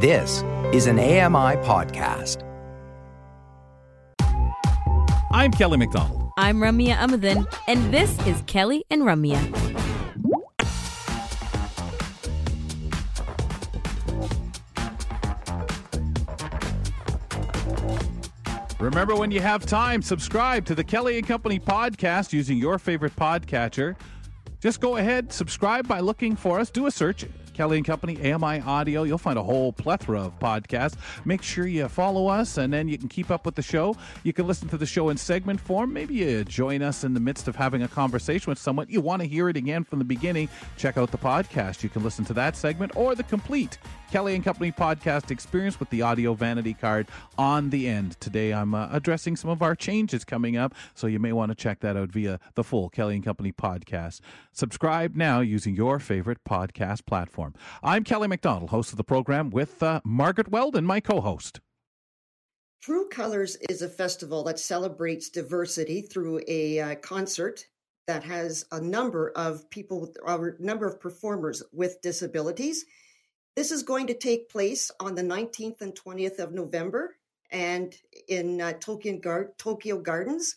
[0.00, 2.44] This is an AMI podcast.
[5.32, 6.30] I'm Kelly McDonald.
[6.38, 9.42] I'm Ramya Amadin, and this is Kelly and Ramya.
[18.78, 23.16] Remember when you have time, subscribe to the Kelly and Company podcast using your favorite
[23.16, 23.96] podcatcher.
[24.60, 26.70] Just go ahead, subscribe by looking for us.
[26.70, 27.26] Do a search
[27.58, 29.02] Kelly and Company, AMI Audio.
[29.02, 30.94] You'll find a whole plethora of podcasts.
[31.24, 33.96] Make sure you follow us, and then you can keep up with the show.
[34.22, 35.92] You can listen to the show in segment form.
[35.92, 38.86] Maybe you join us in the midst of having a conversation with someone.
[38.88, 40.48] You want to hear it again from the beginning.
[40.76, 41.82] Check out the podcast.
[41.82, 43.78] You can listen to that segment or the complete
[44.12, 48.18] Kelly and Company podcast experience with the audio vanity card on the end.
[48.20, 51.56] Today, I'm uh, addressing some of our changes coming up, so you may want to
[51.56, 54.20] check that out via the full Kelly and Company podcast.
[54.52, 57.47] Subscribe now using your favorite podcast platform.
[57.82, 61.60] I'm Kelly McDonald, host of the program, with uh, Margaret Weldon, my co host.
[62.80, 67.66] True Colors is a festival that celebrates diversity through a uh, concert
[68.06, 72.86] that has a number of people, a number of performers with disabilities.
[73.56, 77.16] This is going to take place on the 19th and 20th of November
[77.50, 77.94] and
[78.28, 80.54] in uh, Tokyo, Gar- Tokyo Gardens.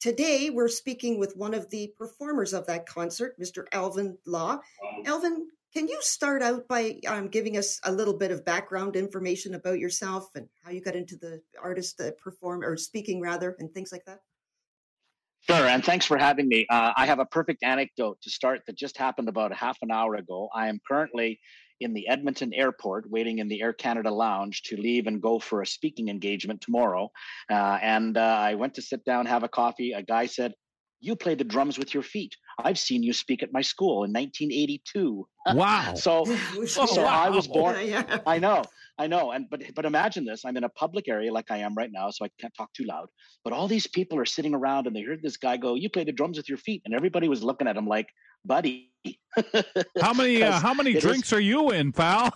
[0.00, 3.66] Today, we're speaking with one of the performers of that concert, Mr.
[3.72, 4.58] Alvin Law.
[5.04, 9.54] Alvin, can you start out by um, giving us a little bit of background information
[9.54, 13.72] about yourself and how you got into the artist uh, perform or speaking rather, and
[13.72, 14.20] things like that?
[15.48, 16.66] Sure, and thanks for having me.
[16.68, 19.90] Uh, I have a perfect anecdote to start that just happened about a half an
[19.90, 20.50] hour ago.
[20.54, 21.40] I am currently
[21.80, 25.62] in the Edmonton airport, waiting in the Air Canada lounge to leave and go for
[25.62, 27.10] a speaking engagement tomorrow.
[27.50, 29.92] Uh, and uh, I went to sit down, have a coffee.
[29.92, 30.52] A guy said,
[31.00, 32.36] You play the drums with your feet.
[32.62, 35.26] I've seen you speak at my school in 1982.
[35.54, 35.94] Wow.
[36.06, 36.24] so,
[36.66, 37.06] so wow.
[37.06, 37.74] I was born.
[37.76, 38.18] Yeah, yeah.
[38.26, 38.62] I know,
[38.98, 39.30] I know.
[39.30, 40.44] And but but imagine this.
[40.44, 42.84] I'm in a public area like I am right now, so I can't talk too
[42.84, 43.08] loud.
[43.42, 46.04] But all these people are sitting around and they heard this guy go, You play
[46.04, 46.82] the drums with your feet.
[46.84, 48.08] And everybody was looking at him like,
[48.44, 48.92] buddy.
[50.02, 52.30] How many uh, 'Cause how many it is- drinks are you in, pal?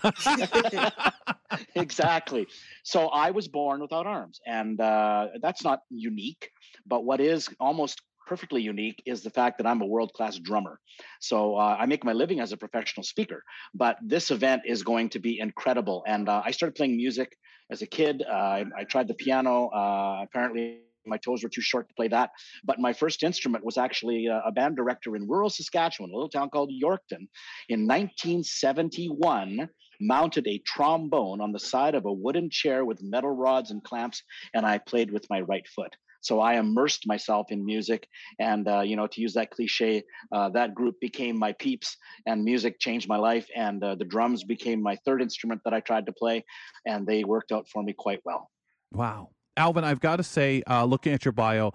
[1.74, 2.46] exactly.
[2.84, 6.50] So I was born without arms, and uh, that's not unique.
[6.86, 10.80] But what is almost perfectly unique is the fact that I'm a world class drummer.
[11.20, 13.42] So uh, I make my living as a professional speaker.
[13.74, 16.04] But this event is going to be incredible.
[16.06, 17.36] And uh, I started playing music
[17.70, 18.22] as a kid.
[18.28, 19.68] Uh, I, I tried the piano.
[19.68, 22.30] Uh, apparently, my toes were too short to play that.
[22.64, 26.30] But my first instrument was actually a, a band director in rural Saskatchewan, a little
[26.30, 27.28] town called Yorkton,
[27.68, 29.68] in 1971
[30.00, 34.22] mounted a trombone on the side of a wooden chair with metal rods and clamps,
[34.52, 35.94] and I played with my right foot.
[36.24, 38.08] So I immersed myself in music,
[38.38, 40.02] and uh, you know, to use that cliche,
[40.32, 41.96] uh, that group became my peeps,
[42.26, 43.46] and music changed my life.
[43.54, 46.44] And uh, the drums became my third instrument that I tried to play,
[46.86, 48.50] and they worked out for me quite well.
[48.92, 49.30] Wow.
[49.56, 51.72] Alvin, I've got to say, uh, looking at your bio,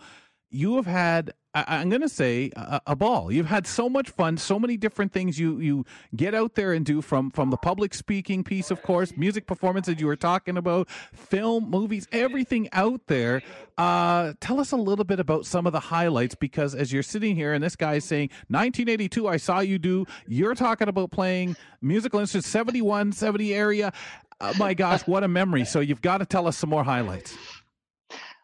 [0.52, 3.32] you have had, I- I'm going to say, a-, a ball.
[3.32, 6.86] You've had so much fun, so many different things you, you get out there and
[6.86, 10.90] do from, from the public speaking piece, of course, music performances you were talking about,
[11.14, 13.42] film, movies, everything out there.
[13.78, 17.36] Uh, tell us a little bit about some of the highlights because as you're sitting
[17.36, 21.56] here and this guy is saying, 1982, I saw you do, you're talking about playing
[21.81, 23.94] musical instruments, 71, 70 area.
[24.42, 25.66] Uh, my gosh, what a memory.
[25.66, 27.38] So you've got to tell us some more highlights.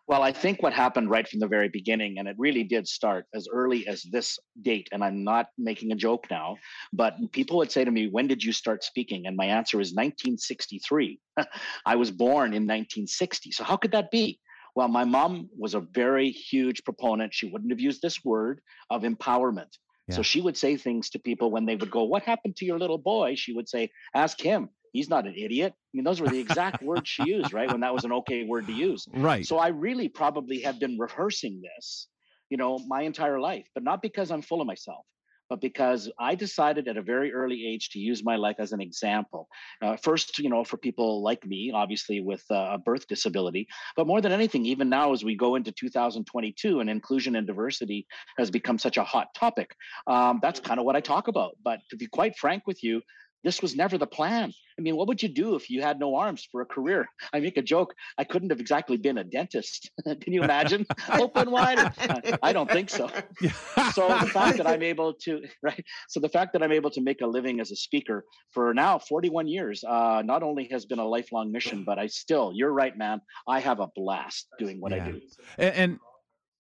[0.08, 3.26] Well, I think what happened right from the very beginning, and it really did start
[3.34, 6.58] as early as this date, and I'm not making a joke now,
[6.94, 9.26] but people would say to me, When did you start speaking?
[9.26, 11.20] And my answer is 1963.
[11.86, 13.52] I was born in 1960.
[13.52, 14.40] So how could that be?
[14.76, 17.34] Well, my mom was a very huge proponent.
[17.34, 18.62] She wouldn't have used this word
[18.92, 19.72] of empowerment.
[20.08, 20.18] Yeah.
[20.18, 22.78] So she would say things to people when they would go, What happened to your
[22.78, 23.34] little boy?
[23.36, 24.70] She would say, Ask him.
[24.96, 25.74] He's not an idiot.
[25.76, 27.70] I mean, those were the exact words she used, right?
[27.70, 29.06] When that was an okay word to use.
[29.14, 29.46] Right.
[29.46, 32.08] So I really probably have been rehearsing this,
[32.50, 35.06] you know, my entire life, but not because I'm full of myself,
[35.50, 38.80] but because I decided at a very early age to use my life as an
[38.80, 39.50] example.
[39.82, 43.68] Uh, first, you know, for people like me, obviously with uh, a birth disability,
[43.98, 48.08] but more than anything, even now as we go into 2022 and inclusion and diversity
[48.38, 49.76] has become such a hot topic,
[50.08, 51.58] um, that's kind of what I talk about.
[51.64, 53.02] But to be quite frank with you,
[53.46, 54.52] this was never the plan.
[54.78, 57.08] I mean, what would you do if you had no arms for a career?
[57.34, 57.94] I make a joke.
[58.18, 59.92] I couldn't have exactly been a dentist.
[60.04, 60.86] Can you imagine?
[61.14, 61.94] Open wide.
[62.42, 63.08] I don't think so.
[63.94, 65.86] So the fact that I'm able to, right?
[66.10, 69.00] So the fact that I'm able to make a living as a speaker for now
[69.00, 72.98] 41 years, uh, not only has been a lifelong mission, but I still, you're right,
[72.98, 73.22] man.
[73.48, 75.22] I have a blast doing what I do.
[75.58, 76.00] And, and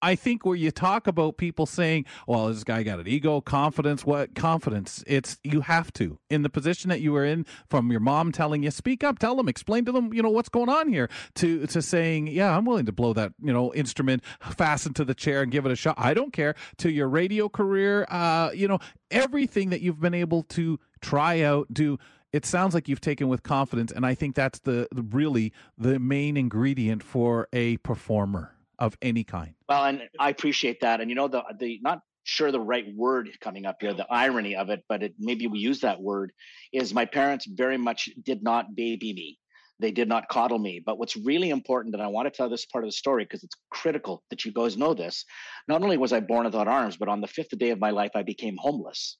[0.06, 4.06] I think where you talk about people saying, "Well, this guy got an ego, confidence."
[4.06, 5.04] What confidence?
[5.08, 8.62] It's you have to in the position that you were in, from your mom telling
[8.62, 11.66] you, "Speak up, tell them, explain to them, you know what's going on here," to
[11.66, 15.42] to saying, "Yeah, I'm willing to blow that you know instrument, fasten to the chair,
[15.42, 15.96] and give it a shot.
[15.98, 18.78] I don't care." To your radio career, uh, you know
[19.10, 21.98] everything that you've been able to try out, do
[22.32, 26.00] it sounds like you've taken with confidence and i think that's the, the, really the
[26.00, 29.54] main ingredient for a performer of any kind.
[29.70, 33.30] Well and i appreciate that and you know the the not sure the right word
[33.40, 36.32] coming up here the irony of it but it, maybe we use that word
[36.74, 39.38] is my parents very much did not baby me.
[39.80, 40.82] They did not coddle me.
[40.84, 43.44] But what's really important and i want to tell this part of the story because
[43.44, 45.26] it's critical that you guys know this
[45.68, 48.12] not only was i born without arms but on the fifth day of my life
[48.16, 49.18] i became homeless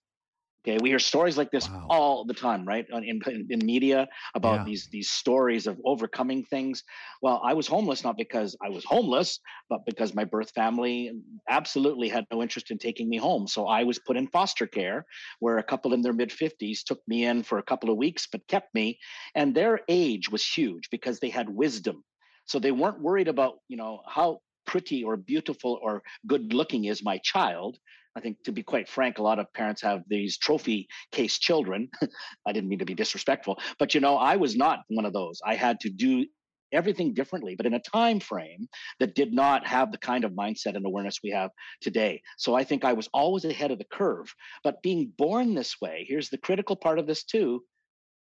[0.66, 1.86] Okay, we hear stories like this wow.
[1.92, 2.88] all the time, right?
[2.90, 4.64] In, in, in media about yeah.
[4.64, 6.82] these these stories of overcoming things.
[7.22, 9.40] Well, I was homeless not because I was homeless,
[9.70, 11.12] but because my birth family
[11.48, 13.48] absolutely had no interest in taking me home.
[13.48, 15.06] So I was put in foster care,
[15.40, 18.28] where a couple in their mid fifties took me in for a couple of weeks,
[18.32, 18.98] but kept me,
[19.36, 22.04] and their age was huge because they had wisdom.
[22.46, 27.04] So they weren't worried about you know how pretty or beautiful or good looking is
[27.04, 27.78] my child
[28.16, 31.90] I think, to be quite frank, a lot of parents have these trophy case children.
[32.46, 35.42] I didn't mean to be disrespectful, but you know, I was not one of those.
[35.46, 36.26] I had to do
[36.72, 38.68] everything differently, but in a time frame
[39.00, 41.52] that did not have the kind of mindset and awareness we have
[41.82, 42.22] today.
[42.38, 44.34] So I think I was always ahead of the curve.
[44.64, 47.64] But being born this way, here's the critical part of this too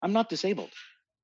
[0.01, 0.71] I'm not disabled.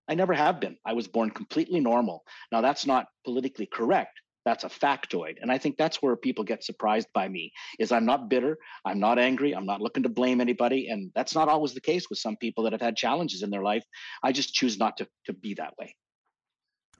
[0.07, 0.77] I never have been.
[0.85, 2.23] I was born completely normal.
[2.51, 6.63] Now, that's not politically correct, that's a factoid and i think that's where people get
[6.63, 10.39] surprised by me is i'm not bitter i'm not angry i'm not looking to blame
[10.39, 13.49] anybody and that's not always the case with some people that have had challenges in
[13.49, 13.85] their life.
[14.23, 15.95] I just choose not to, to be that way.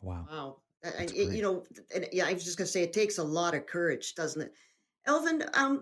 [0.02, 0.28] Wow.
[0.30, 0.58] Wow.
[1.00, 1.64] I, you know
[2.12, 4.52] yeah i was just going to say it takes a lot of courage doesn't it?
[5.08, 5.82] Elvin um,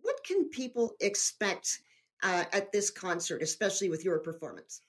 [0.00, 1.80] what can people expect
[2.22, 4.80] uh, at this concert especially with your performance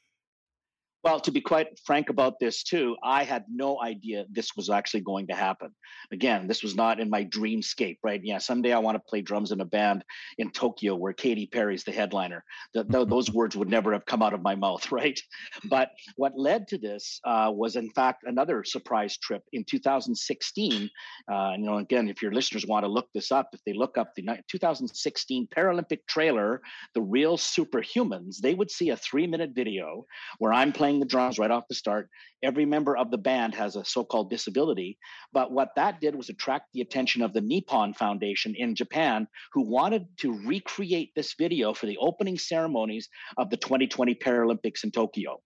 [1.04, 5.01] well, to be quite frank about this too, I had no idea this was actually
[5.01, 5.69] going to happen.
[6.12, 8.19] Again, this was not in my dreamscape, right?
[8.22, 10.04] Yeah, someday I want to play drums in a band
[10.38, 12.44] in Tokyo where Katy Perry's the headliner.
[12.74, 15.19] The, the, those words would never have come out of my mouth, right?
[15.66, 20.90] But what led to this uh, was, in fact, another surprise trip in 2016.
[21.31, 23.98] Uh, you know, again, if your listeners want to look this up, if they look
[23.98, 26.62] up the 2016 Paralympic trailer,
[26.94, 30.06] The Real Superhumans, they would see a three minute video
[30.40, 32.09] where I'm playing playing the drums right off the start.
[32.41, 34.97] Every member of the band has a so called disability.
[35.31, 39.69] But what that did was attract the attention of the Nippon Foundation in Japan, who
[39.69, 43.07] wanted to recreate this video for the opening ceremonies
[43.38, 45.39] of the 2020 Paralympics in Tokyo.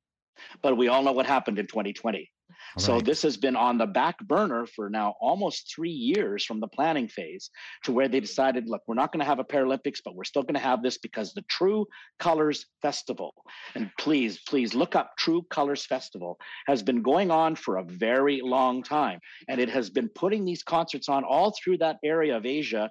[0.61, 2.31] But we all know what happened in 2020.
[2.77, 6.67] So this has been on the back burner for now almost three years from the
[6.67, 7.51] planning phase
[7.83, 10.41] to where they decided, look, we're not going to have a Paralympics, but we're still
[10.41, 11.85] going to have this because the True
[12.19, 13.33] Colors Festival,
[13.75, 18.41] and please, please look up True Colors Festival, has been going on for a very
[18.43, 19.19] long time.
[19.47, 22.89] And it has been putting these concerts on all through that area of Asia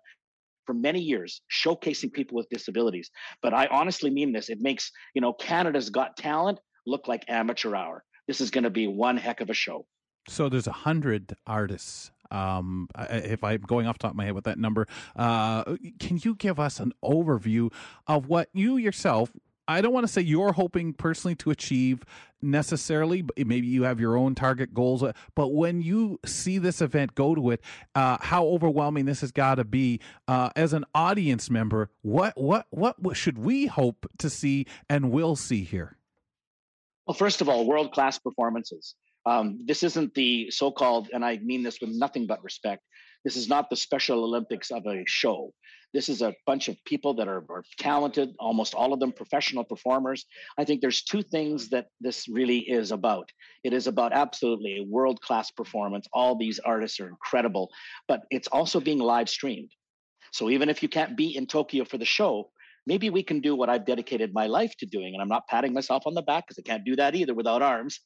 [0.64, 3.10] for many years showcasing people with disabilities.
[3.42, 4.48] But i honestly mean this.
[4.48, 8.70] It makes you know canada's got talent look like amateur hour this is going to
[8.70, 9.86] be one heck of a show.
[10.28, 12.10] So there's a hundred artists.
[12.30, 14.86] Um, if I'm going off top of my head with that number,
[15.16, 15.64] uh,
[15.98, 17.70] can you give us an overview
[18.06, 19.30] of what you yourself?
[19.68, 22.04] I don't want to say you're hoping personally to achieve
[22.40, 25.02] necessarily, but maybe you have your own target goals.
[25.02, 27.60] Uh, but when you see this event, go to it.
[27.94, 31.90] Uh, how overwhelming this has got to be uh, as an audience member.
[32.02, 35.96] What what what should we hope to see and will see here?
[37.06, 38.94] Well, first of all, world class performances.
[39.26, 42.82] Um, this isn't the so called, and I mean this with nothing but respect,
[43.24, 45.52] this is not the Special Olympics of a show.
[45.94, 49.62] This is a bunch of people that are, are talented, almost all of them professional
[49.62, 50.24] performers.
[50.56, 53.30] I think there's two things that this really is about.
[53.62, 56.08] It is about absolutely a world class performance.
[56.12, 57.70] All these artists are incredible,
[58.08, 59.70] but it's also being live streamed.
[60.32, 62.50] So even if you can't be in Tokyo for the show,
[62.86, 65.72] maybe we can do what I've dedicated my life to doing, and I'm not patting
[65.72, 68.00] myself on the back because I can't do that either without arms,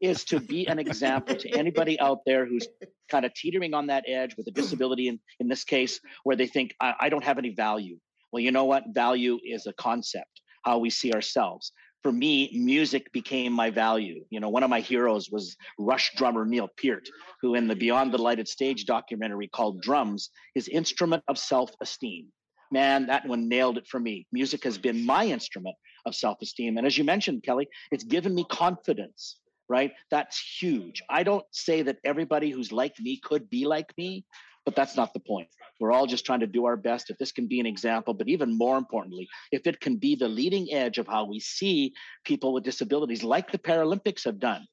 [0.00, 2.66] is to be an example to anybody out there who's
[3.10, 6.46] kind of teetering on that edge with a disability, in, in this case, where they
[6.46, 7.98] think, I, I don't have any value.
[8.32, 8.84] Well, you know what?
[8.88, 14.24] Value is a concept, how we see ourselves for me, music became my value.
[14.30, 17.08] You know, one of my heroes was Rush drummer Neil Peart,
[17.42, 22.28] who in the Beyond the Lighted Stage documentary called Drums, his instrument of self esteem
[22.70, 24.26] man, that one nailed it for me.
[24.32, 26.78] Music has been my instrument of self esteem.
[26.78, 29.92] And as you mentioned, Kelly, it's given me confidence, right?
[30.10, 31.02] That's huge.
[31.08, 34.24] I don't say that everybody who's like me could be like me,
[34.64, 35.48] but that's not the point.
[35.80, 37.10] We're all just trying to do our best.
[37.10, 40.28] If this can be an example, but even more importantly, if it can be the
[40.28, 41.92] leading edge of how we see
[42.24, 44.66] people with disabilities, like the Paralympics have done,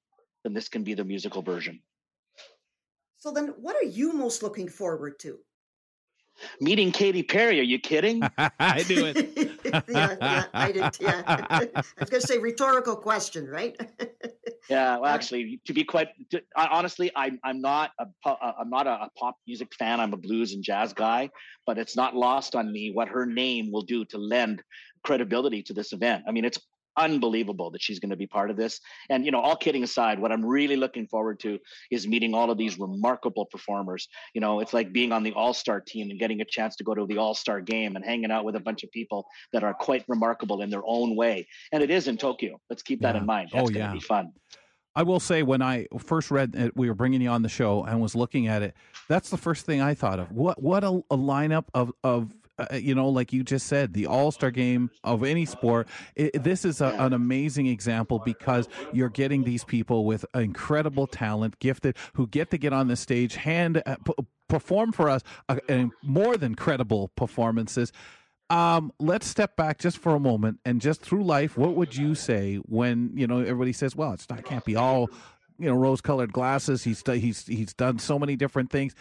[0.44, 1.80] then this can be the musical version.
[3.18, 5.40] So then, what are you most looking forward to?
[6.60, 7.60] Meeting Katy Perry.
[7.60, 8.22] Are you kidding?
[8.60, 9.54] I do it.
[9.88, 10.98] yeah, yeah, I did.
[11.00, 13.76] Yeah, I was going to say rhetorical question, right?
[14.70, 18.70] yeah, well, uh, actually, to be quite to, honestly, I'm I'm not a uh, I'm
[18.70, 20.00] not a, a pop music fan.
[20.00, 21.30] I'm a blues and jazz guy,
[21.66, 24.64] but it's not lost on me what her name will do to lend
[25.04, 26.24] credibility to this event.
[26.28, 26.60] I mean, it's
[26.98, 28.80] unbelievable that she's going to be part of this.
[29.10, 31.60] And you know, all kidding aside, what I'm really looking forward to
[31.92, 34.08] is meeting all of these remarkable performers.
[34.34, 36.94] You know, it's like being on the All-Star team and getting a chance to go
[36.94, 40.04] to the All-Star game and hanging out with a bunch of people that are quite
[40.08, 41.48] remarkable in their own way.
[41.72, 42.60] And it is in Tokyo.
[42.70, 43.50] Let's keep that in mind.
[43.54, 44.32] That's Oh, going to be fun.
[44.98, 47.84] I will say when I first read it, we were bringing you on the show
[47.84, 48.76] and was looking at it.
[49.10, 50.32] That's the first thing I thought of.
[50.32, 54.06] What what a, a lineup of of uh, you know, like you just said, the
[54.06, 55.88] All Star game of any sport.
[56.16, 61.60] It, this is a, an amazing example because you're getting these people with incredible talent,
[61.60, 64.14] gifted, who get to get on the stage, hand uh, p-
[64.48, 65.58] perform for us, uh,
[66.04, 67.92] more than credible performances.
[68.50, 72.14] Um, let's step back just for a moment and just through life, what would you
[72.14, 75.10] say when you know everybody says, "Well, it's not it can't be all
[75.58, 78.94] you know rose-colored glasses." He's he's he's done so many different things.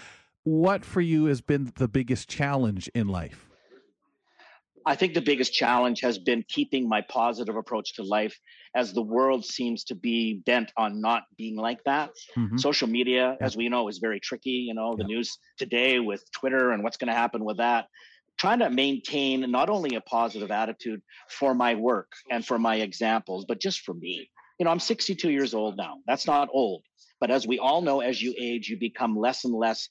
[0.45, 3.49] What for you has been the biggest challenge in life?
[4.87, 8.39] I think the biggest challenge has been keeping my positive approach to life
[8.75, 12.11] as the world seems to be bent on not being like that.
[12.37, 12.61] Mhm.
[12.61, 14.51] Social media, as we know, is very tricky.
[14.69, 15.17] You know, the Yeah.
[15.17, 17.89] news today with Twitter and what's going to happen with that.
[18.37, 23.47] Trying to maintain not only a positive attitude for my work and for my examples,
[23.47, 24.29] but just for me.
[24.59, 26.03] You know, I'm 62 years old now.
[26.07, 26.85] That's not old.
[27.21, 29.89] But as we all know, as you age, you become less and less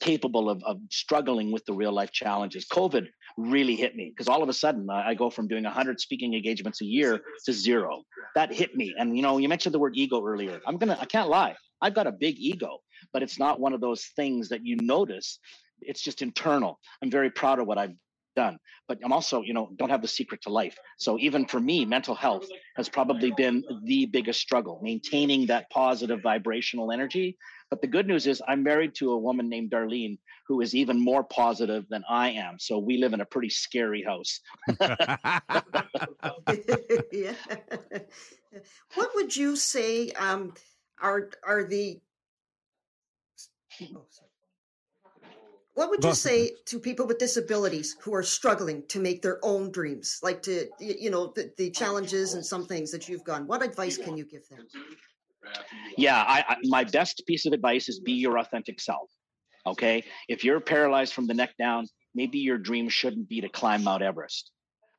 [0.00, 2.66] capable of, of struggling with the real life challenges.
[2.66, 6.00] COVID really hit me because all of a sudden I I go from doing 100
[6.00, 8.02] speaking engagements a year to zero.
[8.34, 8.94] That hit me.
[8.98, 10.60] And you know, you mentioned the word ego earlier.
[10.66, 11.54] I'm gonna, I can't lie.
[11.80, 12.78] I've got a big ego,
[13.12, 15.38] but it's not one of those things that you notice.
[15.80, 16.78] It's just internal.
[17.02, 17.94] I'm very proud of what I've
[18.34, 20.76] done, but I'm also, you know, don't have the secret to life.
[20.98, 26.20] So even for me, mental health has probably been the biggest struggle, maintaining that positive
[26.22, 27.36] vibrational energy.
[27.70, 31.02] But the good news is I'm married to a woman named Darlene who is even
[31.02, 32.58] more positive than I am.
[32.58, 34.40] So we live in a pretty scary house.
[37.12, 37.34] yeah.
[38.94, 40.52] What would you say um,
[41.00, 42.00] are are the
[43.82, 44.33] oh, sorry.
[45.74, 49.38] What would Go- you say to people with disabilities who are struggling to make their
[49.42, 53.46] own dreams, like to you know the, the challenges and some things that you've gone?
[53.46, 54.66] What advice can you give them?
[55.98, 59.10] Yeah, I, I my best piece of advice is be your authentic self.
[59.66, 63.82] Okay, if you're paralyzed from the neck down, maybe your dream shouldn't be to climb
[63.82, 64.52] Mount Everest,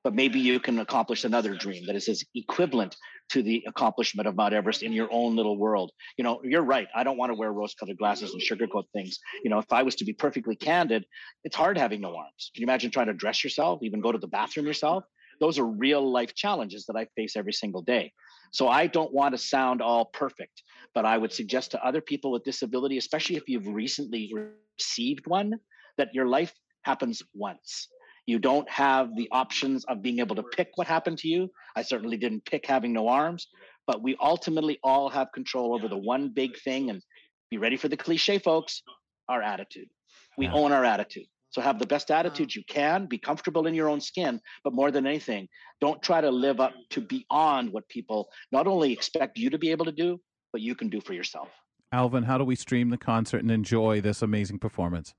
[0.03, 2.97] but maybe you can accomplish another dream that is as equivalent
[3.29, 5.91] to the accomplishment of Mount Everest in your own little world.
[6.17, 6.87] You know, you're right.
[6.95, 9.19] I don't want to wear rose-colored glasses and sugarcoat things.
[9.43, 11.05] You know, if I was to be perfectly candid,
[11.43, 12.51] it's hard having no arms.
[12.53, 15.03] Can you imagine trying to dress yourself, even go to the bathroom yourself?
[15.39, 18.13] Those are real life challenges that I face every single day.
[18.51, 20.63] So I don't want to sound all perfect,
[20.93, 24.31] but I would suggest to other people with disability, especially if you've recently
[24.79, 25.55] received one,
[25.97, 26.53] that your life
[26.83, 27.89] happens once.
[28.25, 31.49] You don't have the options of being able to pick what happened to you.
[31.75, 33.47] I certainly didn't pick having no arms,
[33.85, 36.89] but we ultimately all have control over the one big thing.
[36.89, 37.01] And
[37.51, 38.81] be ready for the cliche, folks
[39.29, 39.89] our attitude.
[40.37, 41.25] We own our attitude.
[41.49, 44.91] So have the best attitude you can, be comfortable in your own skin, but more
[44.91, 45.47] than anything,
[45.79, 49.71] don't try to live up to beyond what people not only expect you to be
[49.71, 50.19] able to do,
[50.51, 51.47] but you can do for yourself.
[51.93, 55.13] Alvin, how do we stream the concert and enjoy this amazing performance?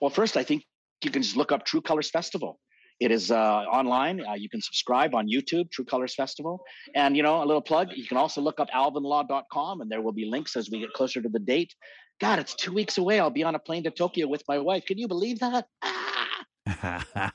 [0.00, 0.64] Well, first, I think
[1.02, 2.58] you can just look up True Colors Festival.
[2.98, 4.24] It is uh, online.
[4.26, 6.64] Uh, you can subscribe on YouTube, True Colors Festival.
[6.94, 10.12] And, you know, a little plug, you can also look up alvinlaw.com and there will
[10.12, 11.74] be links as we get closer to the date.
[12.20, 13.20] God, it's two weeks away.
[13.20, 14.86] I'll be on a plane to Tokyo with my wife.
[14.86, 15.66] Can you believe that?
[15.82, 16.12] Ah!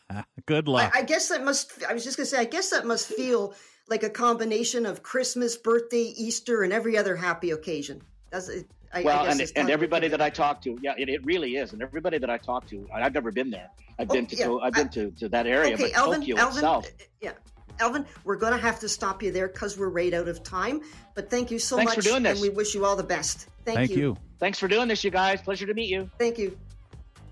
[0.48, 0.94] Good I, luck.
[0.96, 1.84] I guess that must.
[1.88, 2.39] I was just gonna say.
[2.39, 3.53] I guess that must feel
[3.88, 8.01] like a combination of Christmas, birthday, Easter, and every other happy occasion.
[8.32, 8.70] Does it?
[8.93, 11.55] I, well, I guess and, and everybody that I talk to, yeah, it, it really
[11.55, 11.74] is.
[11.74, 13.69] And everybody that I talk to, I- I've never been there.
[13.98, 15.93] I've Oh, been to, yeah, to I've I- been to, to that area, Okay, but
[15.93, 16.19] Alvin.
[16.21, 16.55] Tokyo Alvin.
[16.57, 16.88] itself.
[17.21, 17.31] Yeah,
[17.79, 20.81] Elvin, We're gonna have to stop you there because we're right out of time.
[21.15, 22.33] But thank you so Thanks much, for doing this.
[22.33, 23.48] and we wish you all the best.
[23.65, 24.17] Thank, Thank you.
[24.39, 25.41] Thanks for doing this, you guys.
[25.41, 26.10] Pleasure to meet you.
[26.19, 26.57] Thank you.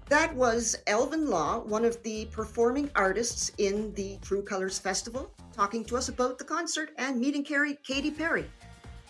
[0.07, 5.83] That was Elvin Law, one of the performing artists in the True Colors Festival, talking
[5.85, 8.45] to us about the concert and meeting Carrie, Katy Perry.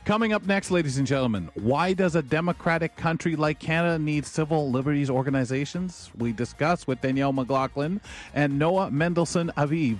[0.05, 4.71] Coming up next, ladies and gentlemen, why does a democratic country like Canada need civil
[4.71, 6.09] liberties organizations?
[6.17, 8.01] We discuss with Danielle McLaughlin
[8.33, 9.99] and Noah Mendelsohn Aviv,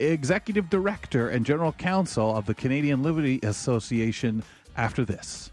[0.00, 4.42] Executive Director and General Counsel of the Canadian Liberty Association,
[4.76, 5.52] after this.